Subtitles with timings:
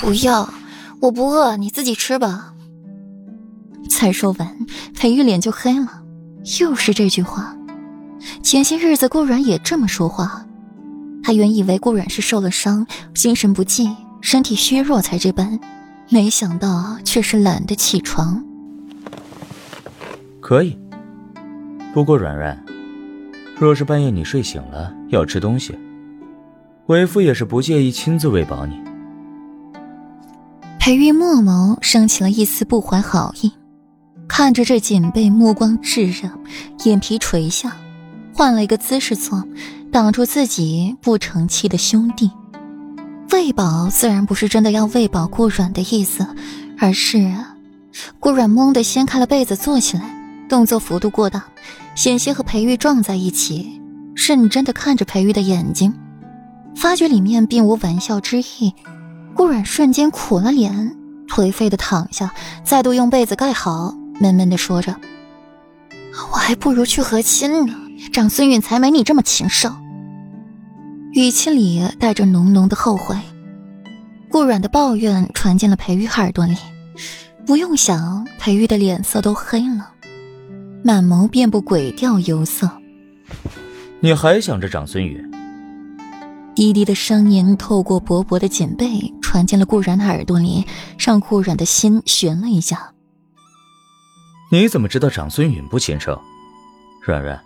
[0.00, 0.48] 不要，
[1.00, 2.54] 我不饿，你自己吃吧。
[3.90, 4.56] 才说完，
[4.94, 6.02] 裴玉脸就黑了。
[6.60, 7.54] 又是这句话。
[8.42, 10.46] 前些日子顾软也这么说话，
[11.22, 13.90] 他原以为顾软是受了伤，心神不济，
[14.20, 15.58] 身体虚弱才这般，
[16.08, 18.42] 没想到却是懒得起床。
[20.40, 20.78] 可以，
[21.92, 22.64] 不过软软，
[23.58, 25.76] 若是半夜你睡醒了要吃东西，
[26.86, 28.87] 为夫也是不介意亲自喂饱你。
[30.88, 33.52] 裴玉墨眸升起了一丝不怀好意。
[34.26, 36.30] 看着这锦被目光炙热，
[36.84, 37.76] 眼皮垂下，
[38.32, 39.44] 换了一个姿势坐，
[39.92, 42.30] 挡住自己不成器的兄弟。
[43.32, 46.26] 喂饱自然不是真的要喂饱顾软的意思，
[46.78, 47.34] 而是
[48.18, 50.10] 顾软懵的掀开了被子坐起来，
[50.48, 51.44] 动作幅度过大，
[51.94, 53.78] 险些和裴玉撞在一起，
[54.14, 55.92] 认真的看着裴玉的眼睛，
[56.74, 58.72] 发觉里面并无玩笑之意。
[59.38, 60.96] 顾软瞬间苦了脸，
[61.28, 62.34] 颓废的躺下，
[62.64, 63.94] 再度用被子盖好。
[64.18, 64.96] 闷闷的说着
[66.32, 67.72] ：“我还不如去和亲呢，
[68.12, 69.70] 长孙允才没你这么禽兽。”
[71.14, 73.16] 语气里带着浓浓的后悔。
[74.28, 76.56] 顾软的抱怨传进了裴玉耳朵里，
[77.46, 79.88] 不用想，裴玉的脸色都黑了，
[80.82, 82.68] 满眸遍布鬼调忧色。
[84.00, 85.24] 你还想着长孙允？
[86.56, 90.64] 低低的声音透过薄薄的锦被传进了顾然的耳朵里，
[90.98, 92.94] 让顾然的心悬了一下。
[94.50, 96.18] 你怎么知道长孙允不亲生？
[97.04, 97.38] 软软，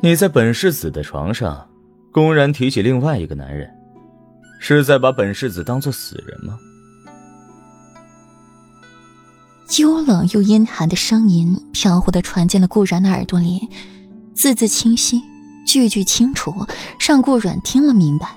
[0.00, 1.68] 你在本世子的床上
[2.12, 3.68] 公然提起另外一个男人，
[4.60, 6.56] 是在把本世子当做死人吗？
[9.80, 13.68] 幽冷又阴寒的声音飘忽的传进了顾然的耳朵里，
[14.34, 15.20] 字字清晰，
[15.66, 16.54] 句句清楚，
[17.00, 18.36] 让顾软听了明白。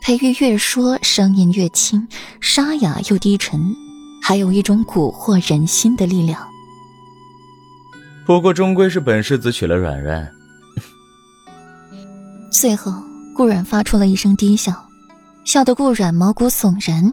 [0.00, 2.08] 裴玉越说，声音越轻，
[2.40, 3.74] 沙哑又低沉。
[4.22, 6.46] 还有一种蛊惑人心的力量。
[8.26, 10.30] 不过终归是本世子娶了软软。
[12.52, 12.92] 最后，
[13.34, 14.88] 顾软发出了一声低笑，
[15.44, 17.12] 笑得顾软毛骨悚然。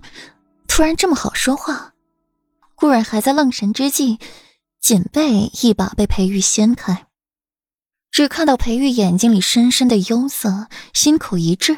[0.67, 1.93] 突然这么好说话？
[2.75, 4.19] 顾软还在愣神之际，
[4.79, 7.07] 锦被一把被裴玉掀开，
[8.11, 11.77] 只看到裴玉眼睛里深深的忧色，心口一滞，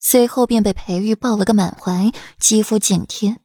[0.00, 3.36] 随后便被裴玉抱了个满怀，肌肤紧贴。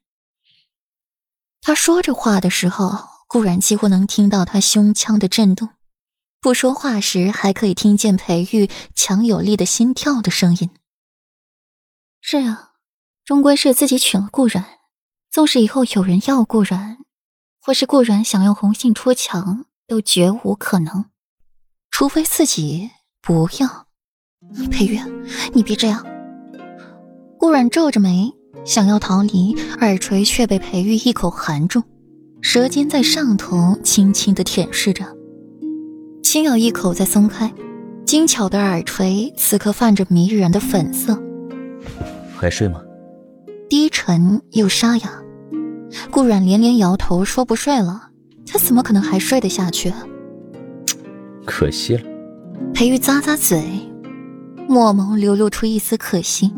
[1.62, 5.70] 他说着话的时候，顾然几乎能听到他胸腔的震动；
[6.40, 10.70] 不说话时，还可以听见裴玉强有力的心跳的声音。
[12.22, 12.72] 是啊，
[13.26, 14.64] 终归是自己娶了顾然，
[15.30, 17.00] 纵使以后有人要顾然，
[17.60, 21.10] 或是顾然想用红杏出墙，都绝无可能。
[21.92, 22.92] 除非自己
[23.22, 23.88] 不要。
[24.72, 25.00] 裴玉，
[25.54, 26.15] 你别这样。
[27.40, 28.32] 顾然皱着眉。
[28.64, 31.84] 想要逃离，耳垂却被裴玉一口含住，
[32.42, 35.06] 舌尖在上头轻轻的舔舐着，
[36.24, 37.54] 轻咬一口再松开，
[38.06, 41.22] 精巧的耳垂此刻泛着迷人的粉色。
[42.36, 42.82] 还睡吗？
[43.70, 45.22] 低沉又沙哑。
[46.10, 48.10] 顾软连连摇头说不睡了，
[48.48, 49.94] 他怎么可能还睡得下去？
[51.46, 52.04] 可惜了。
[52.74, 53.64] 裴玉咂咂嘴，
[54.68, 56.52] 墨眸流露出一丝可惜，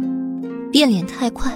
[0.71, 1.51] 变脸太快。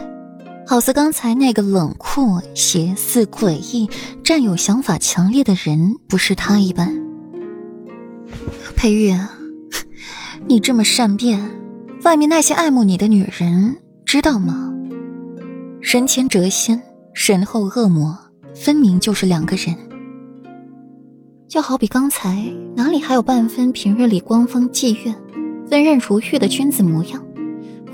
[0.68, 3.90] 好似刚才那个冷酷、邪肆、诡异、
[4.24, 6.96] 占有想法强烈的人不是他一般。
[8.78, 9.14] 裴玉，
[10.48, 11.42] 你这么善变，
[12.04, 14.74] 外面那些爱慕你的女人知道吗？
[15.82, 16.82] 人前谪仙，
[17.14, 18.18] 神后恶魔，
[18.56, 19.76] 分明就是两个人。
[21.50, 22.46] 就好比刚才
[22.76, 25.14] 哪里还有半分平日里光风霁月、
[25.70, 27.22] 温润如玉的君子模样，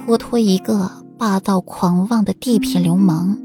[0.05, 0.91] 活脱一个。
[1.17, 3.37] 霸道狂妄的地痞流氓，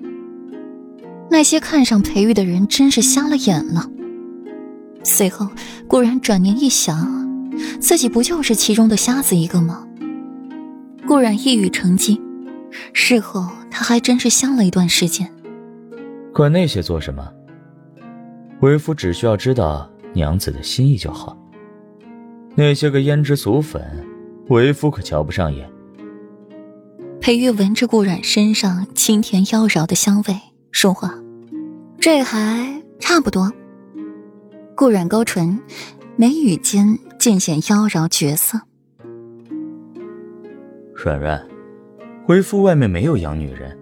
[1.31, 3.89] 那些看上裴玉的人真是瞎了眼了。
[5.03, 5.49] 随后，
[5.89, 7.51] 顾然转念一想，
[7.81, 9.87] 自己不就是其中的瞎子一个吗？
[11.07, 12.21] 顾然一语成机，
[12.93, 15.29] 事后他还真是香了一段时间。
[16.35, 17.27] 管那些做什么？
[18.61, 21.37] 为夫只需要知道娘子的心意就好。
[22.55, 23.83] 那些个胭脂俗粉，
[24.49, 25.67] 为夫可瞧不上眼。
[27.23, 30.37] 裴玉闻着顾染身上清甜妖娆的香味，
[30.73, 31.15] 说话
[32.01, 33.53] ：“这还差不多。”
[34.75, 35.61] 顾染勾唇，
[36.17, 38.61] 眉宇间尽显妖娆绝色。
[40.97, 41.47] 软软，
[42.27, 43.79] 为夫外面没有养女人。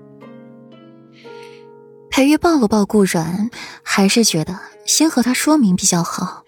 [2.11, 3.49] 裴玉抱了抱顾软，
[3.83, 6.45] 还是觉得先和他说明比较好。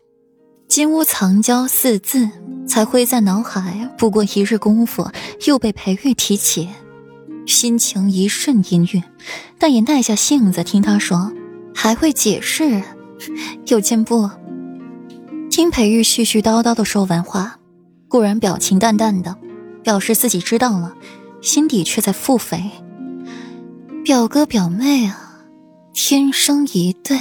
[0.68, 2.28] 金屋藏娇四字
[2.68, 5.10] 才挥在脑海，不过一日功夫，
[5.46, 6.68] 又被裴玉提起。
[7.46, 9.02] 心情一瞬阴郁，
[9.58, 11.32] 但也耐下性子听他说，
[11.74, 12.82] 还会解释，
[13.66, 14.30] 有进步。
[15.50, 17.58] 听裴玉絮絮叨叨的说完话，
[18.08, 19.36] 固然表情淡淡的，
[19.82, 20.94] 表示自己知道了，
[21.40, 22.62] 心底却在腹诽：
[24.04, 25.34] 表哥表妹啊，
[25.92, 27.20] 天生一对。